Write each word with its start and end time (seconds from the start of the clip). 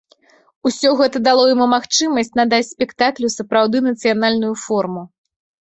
Усё 0.69 0.93
гэта 1.01 1.21
дало 1.27 1.43
яму 1.55 1.67
магчымасць 1.75 2.33
надаць 2.41 2.69
спектаклю 2.73 3.31
сапраўды 3.37 3.85
нацыянальную 3.91 4.53
форму. 4.67 5.09